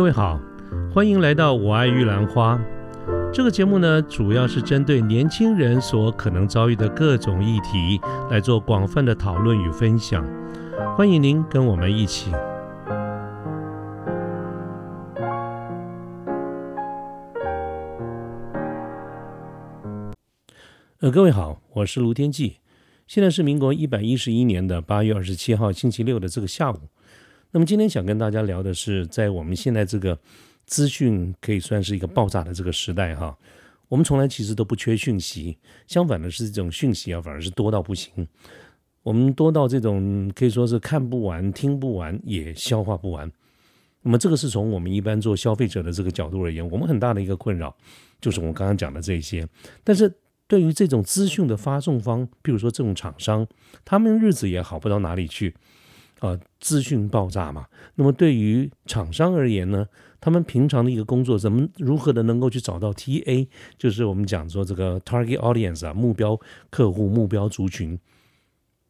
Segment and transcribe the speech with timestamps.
[0.00, 0.40] 各位好，
[0.90, 2.58] 欢迎来到我爱玉兰花。
[3.30, 10.26] 这个节目呢，主要是针对年轻人所可能遭遇的各种议题来做广泛的讨论与分享。
[10.96, 12.32] 欢迎您跟我们一起。
[21.00, 22.56] 呃，各位好，我是卢天记。
[23.06, 26.78] 现在是民国一百一十一年的八月二十七号星期六的这个下午。
[27.52, 30.16] 那么今天想跟大家聊的是，在我们现在这个
[30.66, 33.36] 资讯可以算是一个爆炸的这个时代哈，
[33.88, 38.26] 我们从来其实都不缺讯息，相反的是这种讯息啊反而是多到不行。
[39.02, 43.30] 我们多到这种可以说是看不完、听不完、也消化不完。
[44.02, 47.76] 那么这个是从我们一般做消费者的这个角度而言，我们很大的一个困扰
[48.20, 49.44] 就是我刚刚讲的这些。
[49.82, 50.14] 但是
[50.46, 53.44] 对于这种资讯的发送方，比如说这种厂商，
[53.84, 55.54] 他们日子也好不到哪里去
[56.20, 57.66] 啊，资讯爆炸嘛。
[57.96, 59.86] 那么对于厂商而言呢，
[60.20, 66.38] 他们平常的一个工作，怎么如何的能够去找到 TA，就是我们讲说这个 target audience 啊，目标
[66.70, 67.98] 客户、目标族群。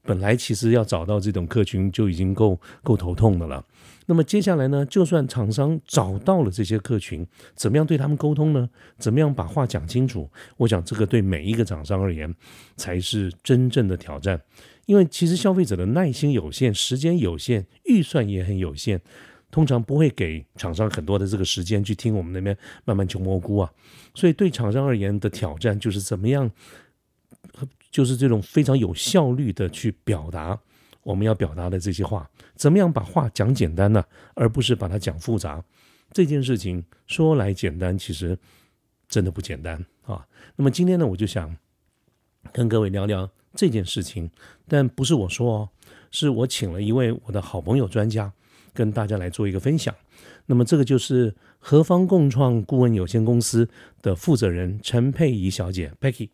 [0.03, 3.65] 本来其实要找到这种客群就已经够够头痛的了。
[4.11, 8.69] 那么接下来呢，就算厂商找到了这些客群，怎么样对他们沟通呢？
[8.99, 10.29] 怎么样把话讲清楚？
[10.57, 12.35] 我想这个对每一个厂商而言
[12.77, 14.43] 才是真正的挑战。
[14.87, 19.01] 因为其实消费者的耐心有限，时间有限，预算也很有限，
[19.49, 23.71] 通常不会给厂商很多的这个时间去听我们那边慢慢求蘑菇啊。
[24.17, 26.51] 所以对厂商而言的挑战就是怎么样。
[27.93, 30.59] 就是这种非常有效率的去表达
[31.03, 32.29] 我们要表达的这些话，
[32.61, 34.05] 怎么样把话讲简单呢？
[34.35, 35.65] 而不是把它讲复杂。
[36.13, 38.39] 这件事情说来简单，其实
[39.09, 40.29] 真的不简单啊。
[40.57, 41.57] 那么今天呢，我就想
[42.53, 44.31] 跟各位聊聊这件事情，
[44.69, 45.69] 但不是我说哦，
[46.11, 48.31] 是我请了一位我的好朋友专家
[48.75, 49.95] 跟大家来做一个分享。
[50.45, 53.71] 那么这个就是何方共创顾问有限公司
[54.03, 56.29] 的负责人陈佩仪小姐 Becky。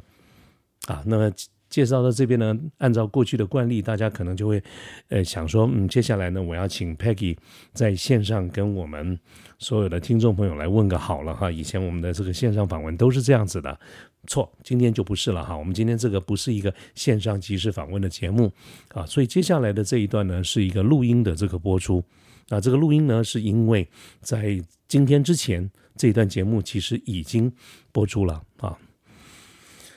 [0.88, 1.30] 啊，那么
[1.68, 4.62] 介绍到这边呢，按照过去的惯例，大家可能就会，
[5.08, 7.36] 呃，想说，嗯，接下来呢，我要请 Peggy
[7.72, 9.18] 在线上跟我们
[9.58, 11.50] 所有的听众朋友来问个好了哈。
[11.50, 13.78] 以前我们的这个线上访问都是这样子的，
[14.26, 15.56] 错，今天就不是了哈。
[15.56, 18.52] 我们今天这个不是一个线上即时访问的节目
[18.94, 22.02] 啊，所以接下来的这一段呢，是一个录音的这个播出。
[22.48, 23.88] 那这个录音呢，是因为
[24.20, 27.52] 在今天之前这一段节目其实已经
[27.90, 28.78] 播出了啊。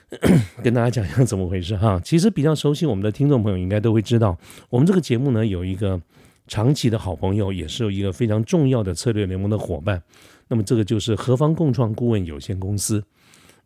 [0.63, 2.01] 跟大家讲一下怎么回事哈。
[2.03, 4.37] 其实比较熟悉我们的听众朋友应该都会知道，
[4.69, 6.01] 我们这个节目呢有一个
[6.47, 10.01] 长期的好朋友，也是一个非常重要的策略联盟的伙伴。
[10.47, 13.03] 那么这个就是何方共创顾问有限公司。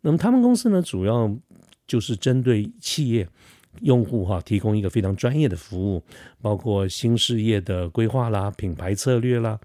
[0.02, 1.34] 那么他们公司呢，主要
[1.86, 3.26] 就是针对企业
[3.80, 6.02] 用户哈，提供一个非常专业的服务，
[6.42, 9.58] 包括新事业的规划啦、品牌策略啦、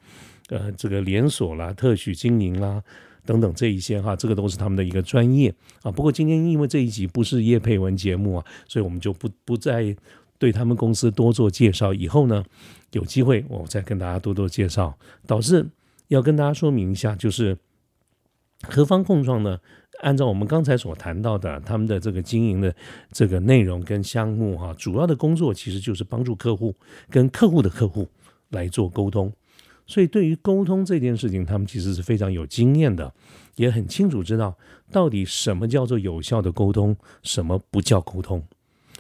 [0.47, 2.81] 呃这个连锁啦、特许经营啦。
[3.29, 5.53] 等等这一些哈，这个都是他们的一个专业
[5.84, 5.91] 啊。
[5.91, 9.95] 不过今天因为这一集不是叶佩文节目啊，所以我们就不不再
[10.40, 11.94] 对他们公司多做介绍。
[11.94, 12.44] 以后呢，
[12.94, 14.97] 有机会我再跟大家多多介绍。
[15.28, 15.63] 导致
[16.07, 17.56] 要跟大家说明一下，就是
[18.67, 19.59] 何方共创呢？
[20.01, 22.75] 按照我们刚才所谈到的，他们的这个经营的
[23.11, 26.75] 这个内容跟项目哈，主要的工作其实就是帮助客户
[27.11, 28.07] 跟客户的客户
[28.50, 29.31] 来做沟通。
[29.89, 33.11] 所以，对于沟通这件事情，他们其实是非常有经验的，
[33.55, 34.55] 也很清楚知道
[34.91, 38.45] 到底什么叫做有效的沟通，什么不叫沟通。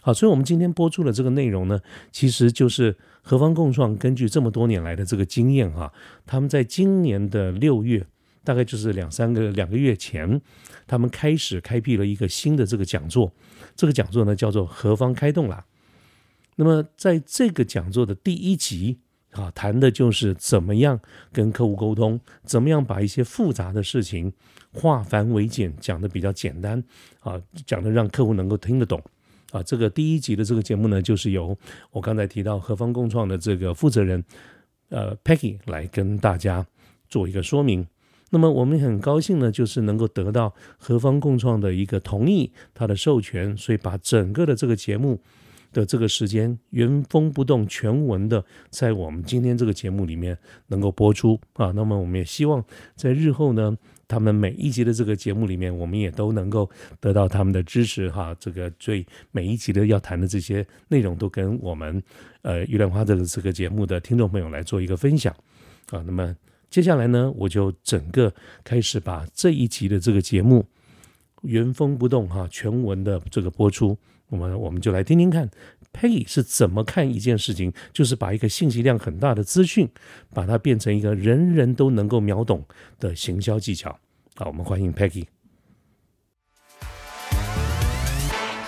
[0.01, 1.79] 好，所以我们今天播出的这个内容呢，
[2.11, 5.93] 其实就是何方共创根据这么多年来的这个经验哈，
[6.25, 8.03] 他们在今年的六月，
[8.43, 10.41] 大概就是两三个两个月前，
[10.87, 13.31] 他们开始开辟了一个新的这个讲座，
[13.75, 15.63] 这个讲座呢叫做何方开动啦。
[16.55, 18.97] 那么在这个讲座的第一集。
[19.31, 20.99] 啊，谈的就是怎么样
[21.31, 24.33] 跟客户沟通，怎么样把一些复杂的事情
[24.73, 26.83] 化繁为简，讲的比较简单
[27.19, 28.99] 啊，讲的让客户能够听得懂
[29.51, 29.61] 啊。
[29.61, 31.55] 这个第一集的这个节目呢，就是由
[31.91, 34.23] 我刚才提到何方共创的这个负责人
[34.89, 36.65] 呃 Peggy 来跟大家
[37.07, 37.85] 做一个说明。
[38.31, 45.21] 那么我们很高兴呢，就是能够得到何方共创的一个同意，他的授权，所以把整个的这个节目。
[45.71, 50.37] 的这个时间原封不动全文的在我们今天这个节目里面
[50.67, 52.63] 能够播出啊，那么我们也希望
[52.95, 53.77] 在日后呢，
[54.07, 56.69] 他们每一集的这个节目里面，我们也都能够
[56.99, 58.35] 得到他们的支持哈。
[58.39, 62.01] 这个最每一集的要谈的这些内容都跟我们
[62.41, 65.33] 呃玉兰花的这个节目的听众朋友来做一个分享
[65.91, 66.03] 啊。
[66.05, 66.35] 那么
[66.69, 68.33] 接下来呢，我就整个
[68.63, 70.65] 开始把这一集的这个节目
[71.41, 73.97] 原封不动哈全文的这个播出，
[74.29, 75.49] 我们我们就来听听看
[75.91, 79.89] Peggy 是怎么看一件事情，就是把一个信息量很大的资讯，
[80.33, 82.63] 把它变成一个人人都能够秒懂
[82.99, 83.97] 的行销技巧。
[84.35, 85.25] 好，我们欢迎 Peggy。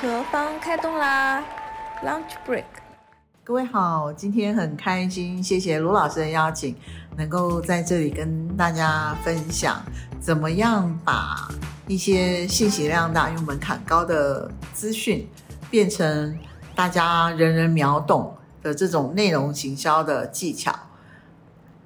[0.02, 1.46] 何方开动啦
[2.04, 2.63] ，Lunch Break。
[3.44, 6.75] 各位好，今天很开心，谢谢卢老师的邀请，
[7.18, 9.84] 能够在这里跟大家分享，
[10.19, 11.50] 怎么样把
[11.88, 15.28] 一些信息量大又门槛高的资讯，
[15.72, 16.38] 变成
[16.76, 20.76] 大家人人秒懂的这种内容行销的技巧。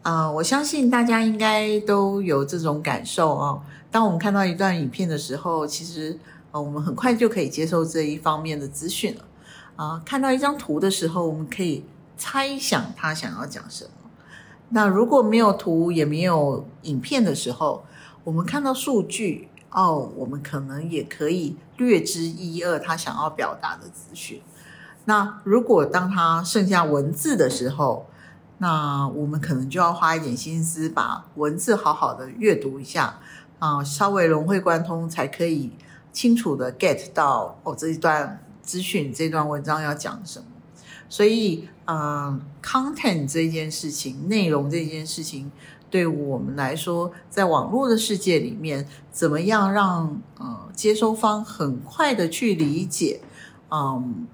[0.02, 3.62] 啊，我相信大家应该都有这种感受哦。
[3.90, 6.20] 当我们看到一段影片的时候，其实
[6.52, 9.22] 呃，我们很快就可以接受这一方面的资讯了。
[9.76, 11.86] 啊，看到一张图的时候，我们可以
[12.18, 13.92] 猜想他想要讲什么。
[14.70, 17.86] 那如果没有图也没有影片的时候，
[18.24, 24.42] 我们看到数据哦，我们可能也可以略知一二他想要表达的资讯。
[25.06, 28.08] 那如果当他剩下文字的时候，
[28.58, 33.20] 那我们可能就要花一点心思把文字好好的阅读一下
[33.60, 35.72] 啊，稍微融会贯通，才可以
[36.12, 38.42] 清楚的 get 到哦这一段。
[38.66, 40.46] 资讯这段文章要讲什么？
[41.08, 45.52] 所以，嗯，content 这件事情，内容这件事情，
[45.96, 53.22] 对我们来说，在网络的世界里面，怎么样让呃接收方很快的去理解，
[53.72, 54.28] 嗯，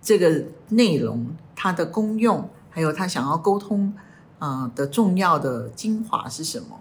[0.00, 1.26] 这个内容
[1.56, 3.92] 它的功用，还有他想要沟通
[4.38, 6.78] 啊的重要的精华是什么？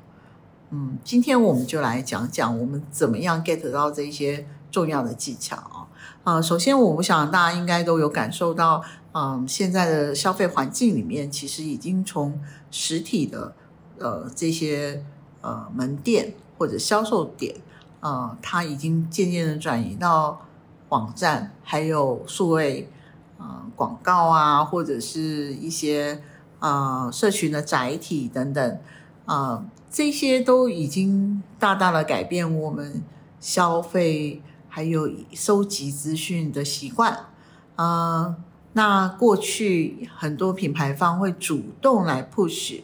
[0.70, 5.88] 嗯，今天我们就来讲讲我们怎么样 get 到这些重要的技巧啊。
[6.24, 8.84] 啊，首先，我想大家应该都有感受到，
[9.14, 12.40] 嗯，现在的消费环境里面，其实已经从
[12.70, 13.56] 实体的
[14.00, 15.04] 呃这些
[15.42, 17.56] 呃门店或者销售点，
[18.00, 20.46] 呃，它已经渐渐的转移到
[20.90, 22.90] 网站，还有数位
[23.38, 26.22] 啊广告啊，或者是一些
[26.60, 28.80] 啊社群的载体等等，
[29.26, 33.02] 啊，这些都已经大大的改变我们
[33.40, 34.42] 消费。
[34.76, 37.28] 还有收集资讯的习惯，
[37.76, 38.36] 啊，
[38.72, 42.82] 那过去很多品牌方会主动来 push，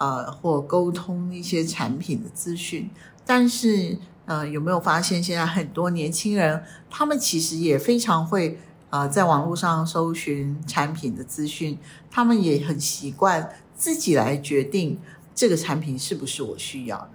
[0.00, 2.90] 呃，或沟通一些产品的资讯，
[3.24, 8.58] 但是，呃，有没有发现现在很多年轻人，他们其实也非常会，
[8.88, 11.78] 呃，在网络上搜寻产品的资讯，
[12.10, 14.98] 他们也很习惯自己来决定
[15.34, 17.12] 这个产品是不是我需要的，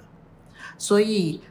[0.78, 1.42] 所以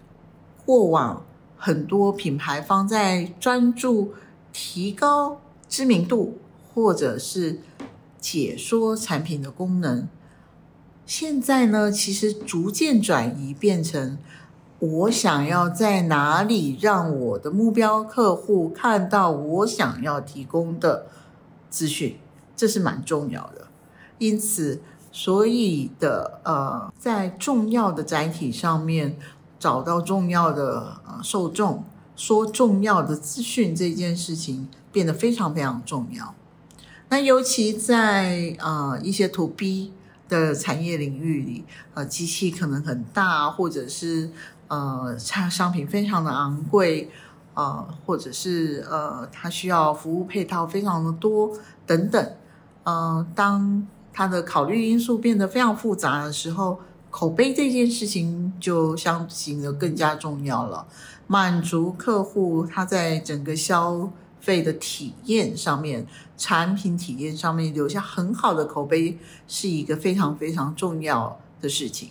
[0.64, 1.25] 过往。
[1.56, 4.12] 很多品牌方在专注
[4.52, 6.36] 提高知名度，
[6.75, 7.58] 或者是
[8.20, 10.06] 解说产品的功能。
[11.06, 14.19] 现在呢，其实逐渐转移变成
[14.79, 21.06] 我想要在哪里让我的目标客户看到我想要提供的
[21.71, 22.19] 资讯，
[22.56, 23.69] 这是蛮重要的。
[24.19, 24.81] 因此，
[25.12, 29.17] 所以的呃，在重要的载体上面。
[29.56, 31.85] 找到重要的呃受众，
[32.17, 36.35] 说重要的资讯这件事情变得非常非常重要。
[37.09, 39.95] 那尤其在呃一些 to B
[40.29, 44.31] 的产业领域里，呃机器可能很大，或者是
[44.69, 47.11] 呃产商品非常的昂贵，
[47.55, 51.56] 呃或者是呃它需要服务配套非常的多
[51.87, 52.32] 等等。
[52.84, 56.81] 呃，当它的考虑因素变得非常复杂的时候。
[57.15, 60.84] 口碑这件事情就相形的更加重要了，
[61.29, 64.10] 满足客户他在整个销
[64.44, 72.10] 费的体验上面、产品体验上面留下很好的口碑，是一个非常非常重要的事情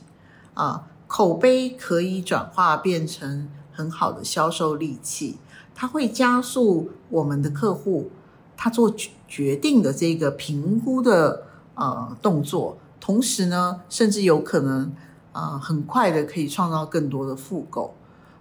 [0.56, 0.88] 啊。
[1.06, 5.38] 口碑可以转化变成很好的销售利器，
[5.76, 8.10] 它会加速我们的客户
[8.58, 8.92] 他做
[9.28, 11.44] 决定的这个评估的
[11.76, 12.78] 呃动作。
[13.00, 14.92] 同时呢，甚至有可能
[15.34, 17.94] 啊，很快的可以创造更多的复购，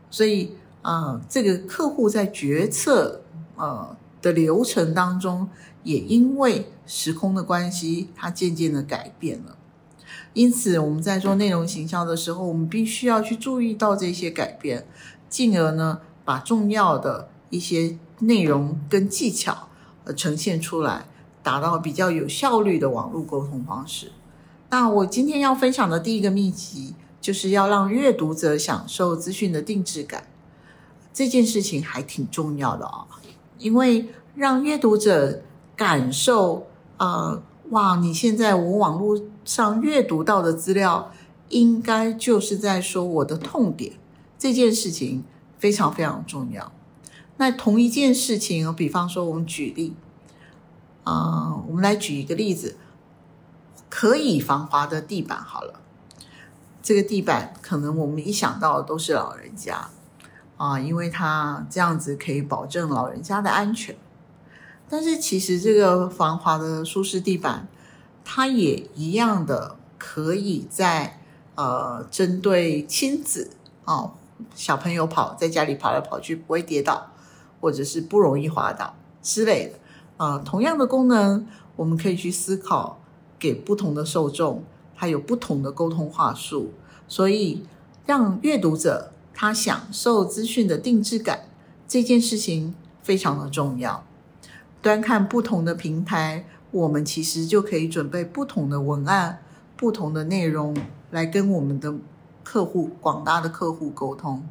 [0.08, 3.21] 所以啊，这个客户在决策
[3.62, 5.48] 呃的流程当中，
[5.84, 9.56] 也因为时空的关系，它渐渐的改变了。
[10.34, 14.86] 因此，我们在做内容行销的时候，我们必须要去注意到这些改变，
[15.28, 19.68] 进而呢，把重要的一些内容跟技巧
[20.04, 21.06] 呃呈现出来，
[21.42, 24.10] 达到比较有效率的网络沟通方式。
[24.70, 30.26] 那我今天要分享的第一个秘籍，就是要让阅读者享受资讯的定制感。
[31.12, 33.06] 这件事情还挺重要的啊，
[33.62, 35.40] 因为让阅读者
[35.76, 36.66] 感受，
[36.96, 37.40] 呃，
[37.70, 41.12] 哇，你现在我网络上阅读到的资料，
[41.48, 43.92] 应该就是在说我的痛点。
[44.36, 45.22] 这件事情
[45.58, 46.72] 非常非常重要。
[47.36, 49.94] 那同一件事情，比方说我们举例，
[51.04, 52.76] 啊、我们来举一个例子，
[53.88, 55.80] 可以防滑的地板好了。
[56.82, 59.88] 这个地板可能我们一想到的都是老人家
[60.62, 63.96] 啊，因为它这样子可以保证老人家的安全。
[64.88, 67.66] 但是其实这个防滑的舒适地板，
[68.24, 71.18] 它也一样的可以在
[71.56, 73.50] 呃针对亲子
[73.84, 74.12] 啊
[74.54, 77.10] 小朋友跑在家里跑来跑去不会跌倒，
[77.60, 79.74] 或者是不容易滑倒之类的。
[80.24, 83.00] 啊，同样的功能，我们可以去思考
[83.36, 84.62] 给不同的受众，
[84.94, 86.72] 它有不同的沟通话术，
[87.08, 87.64] 所以
[88.06, 91.44] 让阅读者他享受资讯的定制感
[91.86, 94.04] 这件事情非常的重要。
[94.80, 99.42] 端看不同的平台，我们其实就可以准备不同的文案、
[99.76, 100.76] 不同的内容
[101.10, 101.94] 来跟我们的
[102.42, 104.42] 客户、广大的客户沟通。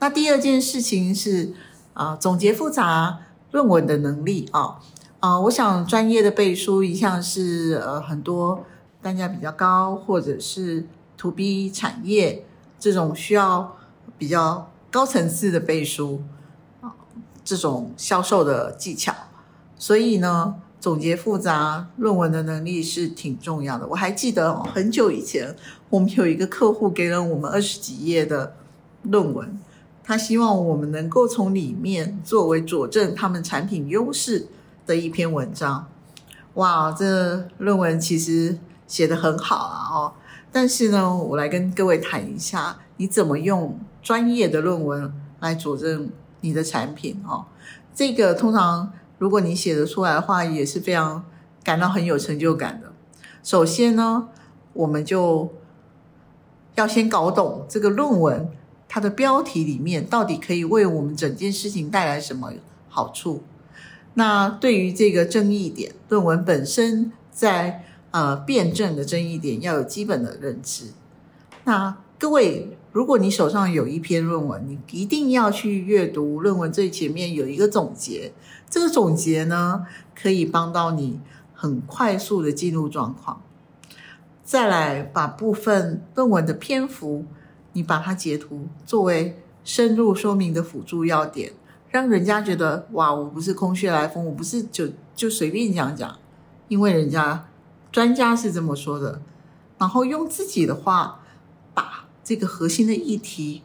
[0.00, 1.54] 那第二件事情是
[1.94, 4.80] 啊、总结复杂论文的能力啊
[5.20, 8.64] 啊、我想专业的背书一向是呃很多
[9.00, 12.44] 单价比较高，或者是 to B 产业
[12.80, 13.76] 这种需要
[14.22, 16.22] 比较高层次的背书
[16.80, 16.94] 啊，
[17.42, 19.12] 这种销售的技巧。
[19.76, 23.84] 所以呢，总结复杂论文的能力是挺重要的。
[23.88, 25.56] 我还记得哦很久以前，
[25.90, 28.54] 我们有一个客户给了我们二十几页的
[29.02, 29.58] 论文，
[30.04, 34.46] 他希望我们能够从里面作为佐证他们产品优势
[34.86, 35.88] 的一篇文章。
[36.54, 40.12] 哇，这论文其实写得很好啊哦，
[40.52, 47.46] 但是呢，我来跟各位谈一下，你怎么用专业的论文来佐证你的产品哦。
[47.94, 51.24] 这个通常如果你写得出来的话，也是非常
[51.62, 52.92] 感到很有成就感的。
[53.42, 54.28] 首先呢，
[54.72, 55.52] 我们就
[56.74, 58.48] 要先搞懂这个论文
[58.88, 62.52] 它的标题里面到底可以为我们整件事情带来什么
[62.88, 63.42] 好处。
[64.14, 70.92] 那对于这个争议点，论文本身在呃辩证的争议点要有基本的认知。
[71.64, 78.32] 那各位，如果你手上有一篇论文，你一定要去阅读论文最前面有一个总结。
[78.68, 81.18] 这个总结呢，可以帮到你
[81.54, 83.40] 很快速的进入状况。
[84.44, 87.24] 再来把部分论文的篇幅，
[87.72, 91.52] 你把它截图作为深入说明的辅助要点，
[91.88, 96.18] 让人家觉得哇，我不是空穴来风，我不是就就随便讲讲，
[96.68, 97.48] 因为人家
[97.90, 99.22] 专家是这么说的，
[99.78, 101.21] 然后用自己的话
[102.24, 103.62] 这个核心的议题，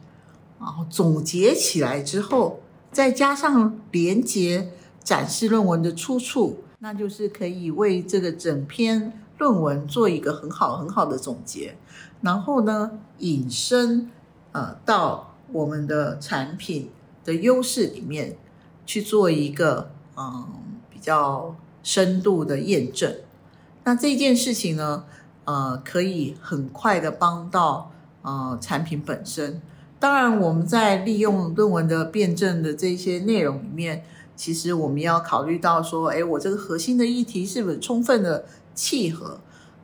[0.58, 2.60] 然后总结起来之后，
[2.90, 4.72] 再加上连接
[5.02, 11.76] 展示论文的出处，那就是可以为这个整篇论文做一个很好很好的总结，
[12.20, 14.10] 然后呢引申
[14.52, 16.90] 呃到我们的产品
[17.24, 18.36] 的优势里面
[18.84, 20.46] 去做一个嗯
[20.90, 23.14] 比较深度的验证。
[23.84, 25.04] 那这件事情呢，
[25.44, 27.90] 呃，可以很快的帮到
[28.28, 29.60] 呃产品本身。
[30.00, 34.04] 当然，我们在利用论文的辩证的这些内容里面，
[34.36, 38.44] 其实我们要考虑到说，哎，我这个核心的议题是不是充分的
[38.76, 39.40] 契合？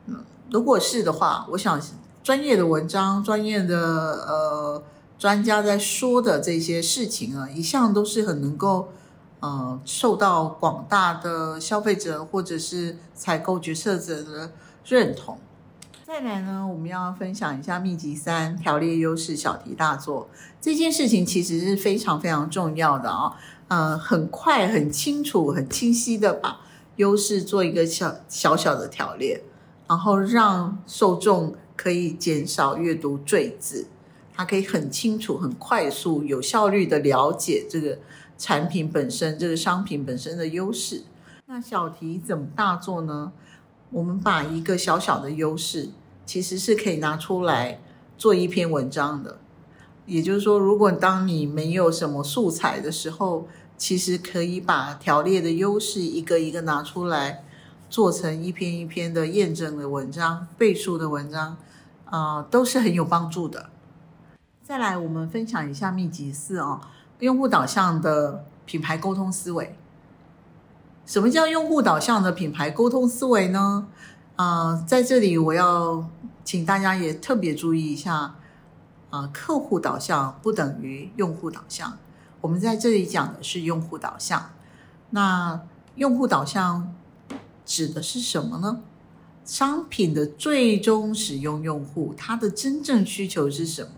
[0.07, 1.81] 嗯，如果是的话，我想
[2.23, 4.83] 专业的文章、专业的呃
[5.19, 8.87] 专家在说的这些事情啊，一向都是很能够
[9.41, 14.51] 呃受到广大的消费者或者是采购决策者的
[14.85, 15.37] 认同。
[16.05, 20.29] 再来呢，我们要分享一下秘籍三条列优势小题大做
[20.61, 23.35] 这件事情，其实是非常非常重要的啊、
[23.69, 26.61] 呃，很快、很清楚、很清晰的把
[26.97, 29.41] 优势做一个小小小的条列，
[29.87, 33.87] 然后让受众可以减少阅读赘字，
[34.31, 37.97] 他可以很清楚、很快速、有效率的了解这个
[38.37, 41.01] 产品本身、这个商品本身的优势。
[41.47, 43.31] 那小题怎么大做呢？
[43.91, 45.89] 我们把一个小小的优势，
[46.25, 47.79] 其实是可以拿出来
[48.17, 49.39] 做一篇文章的。
[50.05, 57.43] 也就是说，如果当你没有什么素材的时候，其实可以把条列的优势一个一个拿出来，
[57.89, 61.57] 做成一篇一篇的验证的文章、背书的文章，
[62.05, 63.69] 啊、都是很有帮助的。
[64.63, 66.81] 再来，我们分享一下秘籍四哦，
[67.19, 69.75] 用户导向的品牌沟通思维。
[71.05, 73.87] 什么叫用户导向的品牌沟通思维呢？
[74.35, 76.09] 啊、在这里我要
[76.43, 78.35] 请大家也特别注意一下，
[79.09, 81.97] 啊、客户导向不等于用户导向。
[82.41, 84.51] 我们在这里讲的是用户导向。
[85.11, 85.61] 那
[85.95, 86.93] 用户导向
[87.65, 88.81] 指的是什么呢？
[89.45, 93.89] 商品的最终使用用户，他的真正需求是什么？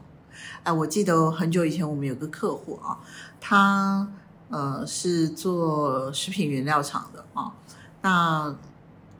[0.63, 2.99] 哎，我记得很久以前我们有个客户啊，
[3.39, 4.07] 他
[4.49, 7.53] 呃是做食品原料厂的啊，
[8.01, 8.55] 那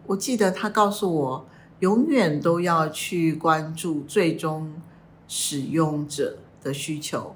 [0.06, 1.46] 我记得他告诉我，
[1.80, 4.74] 永远都要去关注最终
[5.28, 7.36] 使用者的需求。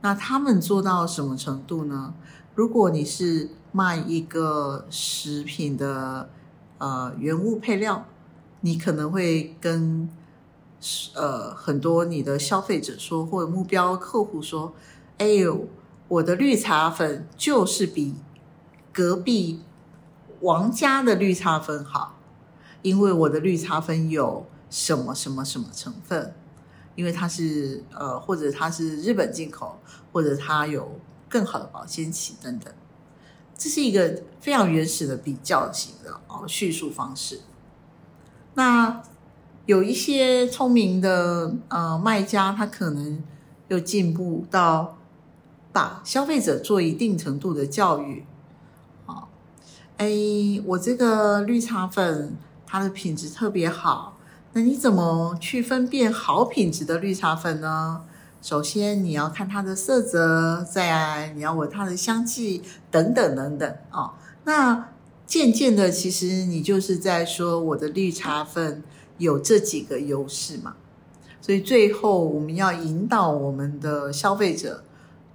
[0.00, 2.14] 那他们做到什么程度呢？
[2.54, 6.28] 如果你是卖一个食品的
[6.78, 8.04] 呃原物配料，
[8.60, 10.08] 你可能会跟
[11.14, 14.72] 呃很多你的消费者说，或者目标客户说
[15.18, 15.68] ：“哎呦，
[16.08, 18.14] 我的绿茶粉就是比
[18.92, 19.62] 隔壁
[20.40, 22.18] 王家的绿茶粉好，
[22.82, 26.34] 因为我的绿茶粉有什么什么什么成分，
[26.94, 29.78] 因为它是呃或者它是日本进口，
[30.12, 30.98] 或者它有
[31.28, 32.72] 更好的保鲜期等等。”
[33.56, 37.40] 这是一个非常原始的比较型的哦叙述方式。
[38.54, 39.02] 那
[39.66, 43.22] 有一些聪明的呃卖家，他可能
[43.68, 44.97] 又进步到
[45.72, 48.24] 把消费者做一定程度的教育。
[49.06, 49.28] 啊，
[49.96, 50.08] 哎，
[50.64, 54.18] 我这个绿茶粉它的品质特别好，
[54.52, 58.02] 那你怎么去分辨好品质的绿茶粉呢？
[58.40, 64.14] 首先你要看它的色泽，再来你要闻它的香气，等等等等啊。
[64.44, 64.90] 那
[65.26, 68.82] 渐渐的，其实你就是在说我的绿茶粉
[69.18, 70.76] 有这几个优势嘛。
[71.40, 74.84] 所以最后我们要引导我们的消费者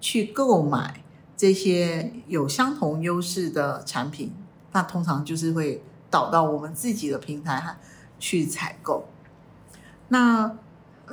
[0.04, 1.02] 去购买
[1.38, 4.34] 这些有相同优势的产品，
[4.74, 7.78] 那通常就是会导到我们自己的平台
[8.20, 9.08] 去采购。
[10.10, 10.58] 那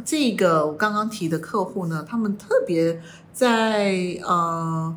[0.05, 3.01] 这个我刚刚提的客户呢，他们特别
[3.33, 3.95] 在
[4.25, 4.95] 呃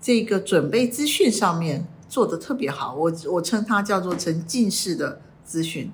[0.00, 5.92] 这个准备资讯上面做的特别好，我我称它叫做沉浸式的资讯。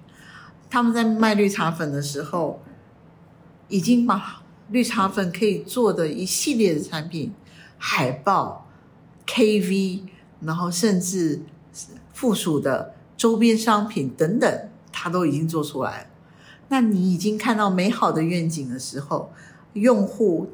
[0.70, 2.62] 他们在卖绿茶粉的时候，
[3.66, 4.39] 已经把
[4.70, 7.32] 绿茶粉可以做的一系列的产品
[7.76, 8.66] 海报、
[9.26, 10.02] KV，
[10.40, 11.42] 然后甚至
[12.12, 16.10] 附属的周边商品等等，他都已经做出来。
[16.68, 19.32] 那你已经看到美好的愿景的时候，
[19.72, 20.50] 用户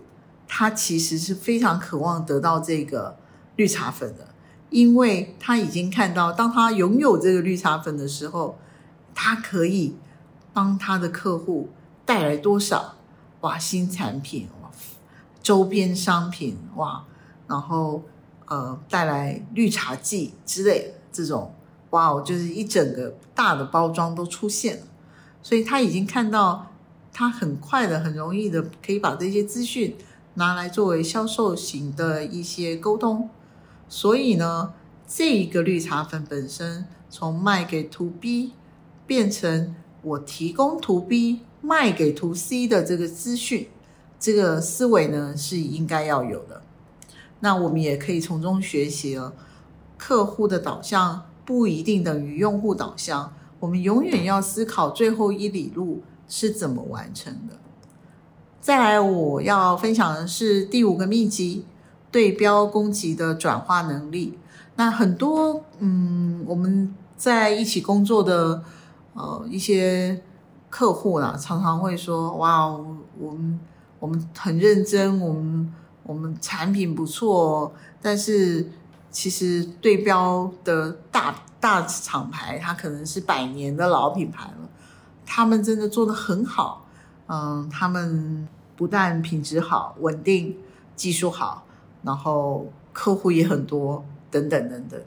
[0.49, 3.19] 他其实是非常渴望得到这个
[3.57, 4.29] 绿茶粉的，
[4.71, 8.59] 因为他已经看到，当他拥有这个绿茶粉的时候，
[9.15, 9.97] 他可以
[10.55, 11.69] 帮他的客户
[12.07, 12.96] 带来多少
[13.47, 14.69] 哇新产品哇
[15.41, 17.05] 周边商品哇，
[17.47, 18.03] 然后
[18.47, 21.55] 呃带来绿茶剂之类这种
[21.91, 24.83] 哇哦，就是一整个大的包装都出现了。
[25.41, 26.73] 所以他已经看到，
[27.13, 29.97] 他很快的、很容易的可以把这些资讯
[30.35, 33.31] 拿来作为销售型的一些沟通。
[33.89, 34.75] 所以呢，
[35.07, 38.55] 这一个绿茶粉本身从卖给 To B
[39.07, 43.69] 变成我提供 To B 卖给 To C 的这个资讯，
[44.19, 46.63] 这个思维呢是应该要有的。
[47.41, 49.33] 那我们也可以从中学习了，
[49.99, 53.33] 客户的导向不一定等于用户导向。
[53.59, 57.57] 我们永远要思考最后一里路是怎么完成的。
[58.61, 61.65] 再来，我要分享的是第五个秘籍：
[62.11, 64.39] 对标攻击的转化能力。
[64.77, 68.63] 那很多，嗯，我们在一起工作的
[69.15, 70.23] 呃一些
[70.77, 73.61] 客户啦，常常会说：“哇，我们
[73.99, 78.69] 我们很认真，我们我们产品不错，但是
[79.11, 84.69] 其实对标的大。”大厂牌，它可能是百年的老品牌了，
[85.25, 86.87] 他们真的做的很好，
[87.27, 90.55] 嗯，他们不但品质好、稳定、
[90.95, 91.65] 技术好，
[92.03, 95.01] 然后客户也很多，等等等等。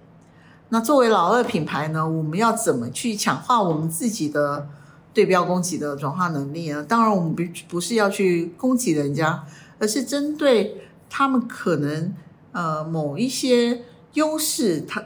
[0.69, 4.67] 那作为老二品牌呢，我们要怎么去强化我们自己的
[5.13, 6.83] 对标攻击的转化能力呢？
[6.83, 9.43] 当然，我们不不是要去攻击人家，
[9.79, 12.13] 而是针对他们可能
[12.51, 15.03] 呃某一些优势，它。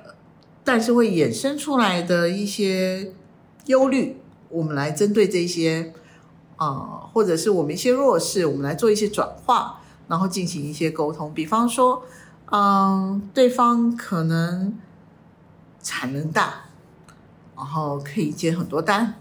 [0.65, 3.11] 但是会衍生出来的一些
[3.65, 4.15] 忧虑，
[4.47, 5.93] 我们来针对这些
[6.55, 11.33] 啊，或者是我们一些弱势，我们来做一些转化，然后进行一些沟通。
[11.33, 12.05] 比方说，
[12.49, 14.79] 嗯，对方可能
[15.81, 16.53] 产能大，
[17.57, 19.15] 然后可以接很多单，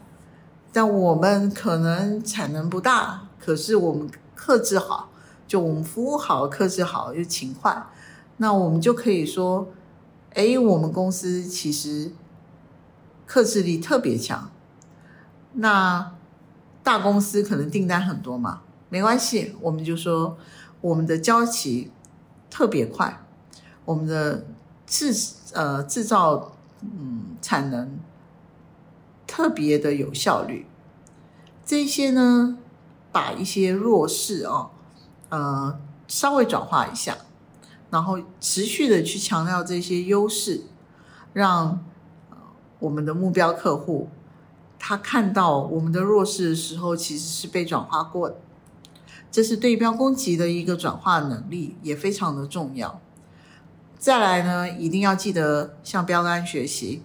[0.73, 5.11] 但我们可能产能不大，可是我们克制好，
[5.47, 7.87] 就我们服务好，克制好又勤快，
[8.39, 9.69] 那我们就可以说。
[10.35, 12.11] 哎，我们公司其实
[13.27, 14.51] 克制力特别强。
[15.53, 16.15] 那
[16.83, 20.39] 大公司可能订单很多嘛，没关系，我们就说
[20.81, 21.91] 我们的交期
[22.49, 23.23] 特别快，
[23.85, 24.47] 我们的
[24.87, 25.15] 制
[25.53, 27.99] 呃制造嗯产能
[29.33, 30.67] 特别的有效率。
[31.65, 32.59] 这些呢，
[33.11, 34.69] 把一些弱势哦，
[35.31, 37.17] 呃稍微转化一下，
[37.89, 40.65] 然后持续的去强调这些优势，
[41.33, 41.83] 让
[42.79, 44.11] 我们的目标客户
[44.79, 48.37] 他看到我们的弱势的时候，其实是被转化过的。
[49.31, 53.01] 这是对标攻击的一个转化能力，也非常的重要。
[53.99, 57.03] 再来呢，一定要记得向标杆学习。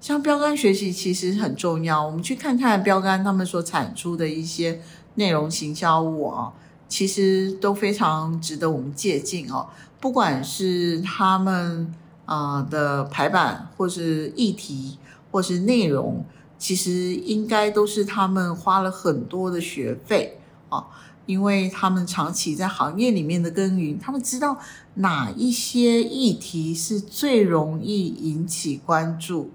[0.00, 2.04] 向标杆学习其实很重要。
[2.04, 4.80] 我们去看看标杆他们所产出的一些
[5.16, 6.52] 内容行销物啊，
[6.88, 9.68] 其实都非常值得我们借鉴哦。
[10.00, 14.96] 不管是他们啊的排版，或是议题，
[15.30, 16.24] 或是内容，
[16.58, 20.38] 其实应该都是他们花了很多的学费
[20.70, 20.86] 啊。
[21.26, 24.58] 因为他们长期在行业里面的耕耘，他们知道
[24.94, 29.50] 哪一些议题是最容易引起关注，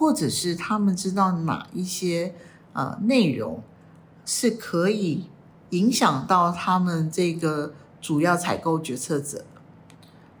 [0.00, 2.34] 或者是他们知道哪一些
[2.72, 3.62] 呃内容
[4.24, 5.26] 是可以
[5.68, 9.44] 影响到他们这个主要采购决策者，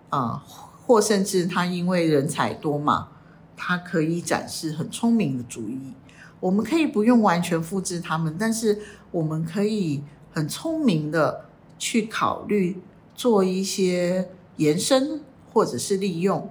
[0.08, 0.42] 啊，
[0.86, 3.08] 或甚至他因为人才多嘛，
[3.54, 5.92] 他可以展示很聪明的主意。
[6.40, 10.02] 我们可以不用完全复制他们，但是我们可以。
[10.32, 11.46] 很聪明的
[11.76, 12.80] 去考虑
[13.16, 15.20] 做一些延伸
[15.52, 16.48] 或者是利用，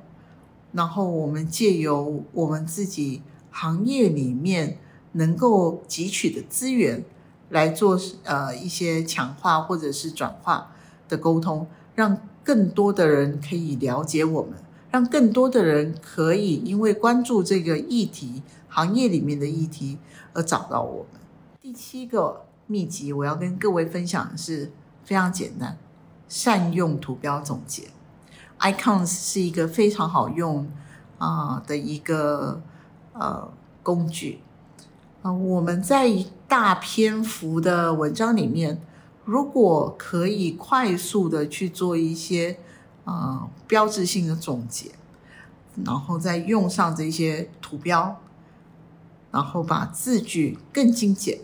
[0.72, 4.78] 然后我们借由我们自己行业里面
[5.14, 7.04] 能够汲取的资源
[7.50, 10.72] 来做呃一些强化或者是转化
[11.08, 14.54] 的沟通，让更多的人可以了解我们，
[14.92, 19.98] 让更多的人可以因为关注这个议题行业里面的议题
[20.34, 21.20] 而找到我们。
[21.62, 22.46] 第七个。
[22.72, 24.72] 秘籍我要跟各位分享的是
[25.04, 25.76] 非常简单，
[26.28, 27.86] 善用图标总结
[28.60, 30.70] ，icons 是一个非常好用
[31.18, 32.62] 啊的一个
[33.14, 34.42] 呃工具
[35.22, 35.32] 啊。
[35.32, 38.82] 我们在一大篇幅的文章里面，
[39.26, 42.60] 如果可以快速的去做一些
[43.06, 44.92] 啊标志性的总结，
[45.86, 48.20] 然后再用上这些图标，
[49.32, 51.40] 然后把字句更精简。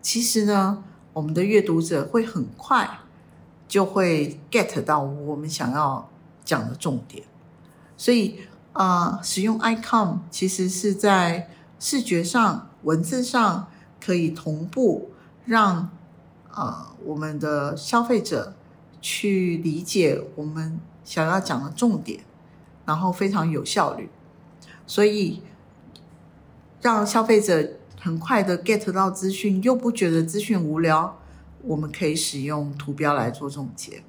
[0.00, 3.00] 其实呢，我们的阅读者会很快
[3.68, 6.08] 就会 get 到我们想要
[6.46, 7.22] 讲的重点，
[7.98, 8.40] 所以
[8.72, 13.66] 啊，使用 icon 其实是在视觉上、文字上
[14.02, 15.10] 可以同步，
[15.44, 15.90] 让
[16.50, 18.54] 啊我们的消费者
[19.02, 22.20] 去理解我们想要讲的重点，
[22.86, 24.08] 然后非常有效率，
[24.86, 25.42] 所以
[26.80, 27.72] 让消费者。
[27.98, 31.18] 很快的 get 到资讯，又不觉得资讯无聊，
[31.62, 34.04] 我们可以使用图标来做总结。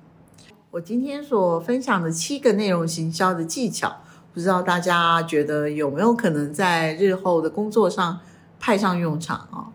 [0.77, 3.97] 我今天所分享的七个内容行销的技巧，
[4.31, 8.19] 不知道大家觉得有没有可能在日后的工作上
[8.59, 9.73] 派上用场啊？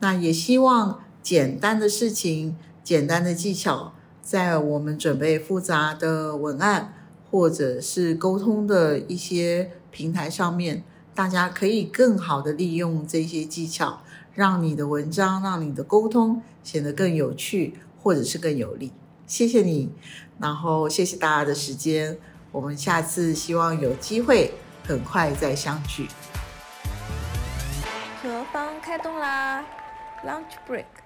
[0.00, 3.92] 那也希望简单的事情、简单的技巧，
[4.22, 6.92] 在我们准备复杂的文案
[7.30, 10.82] 或者是沟通的一些平台上面。
[11.14, 14.00] 大家可以更好的利用这些技巧，
[14.34, 18.90] 让你的文章、让你的沟通显得更有趣，或者是更有力。
[19.26, 19.90] 谢谢你，
[20.38, 22.16] 然后谢谢大家的时间。
[22.50, 24.52] 我们下次希望有机会
[24.86, 26.08] 很快再相聚。
[28.22, 29.64] 何方开动啦
[30.24, 31.03] ，Lunch break。